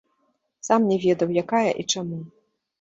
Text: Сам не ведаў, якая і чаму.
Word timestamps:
Сам 0.69 0.87
не 0.93 0.97
ведаў, 1.05 1.37
якая 1.45 1.69
і 1.85 1.89
чаму. 1.95 2.25